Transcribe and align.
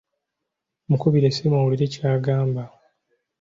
Mukubire 0.89 1.25
essimu 1.29 1.55
owulire 1.61 1.85
ky’agamba. 1.93 2.63